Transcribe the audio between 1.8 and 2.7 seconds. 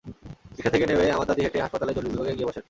জরুরি বিভাগে গিয়ে বসেন।